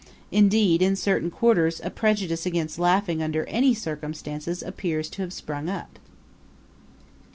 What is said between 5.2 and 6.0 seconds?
have sprung up.